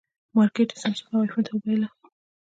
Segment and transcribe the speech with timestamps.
[0.35, 1.87] مارکېټ یې سامسونګ او ایفون ته وبایله.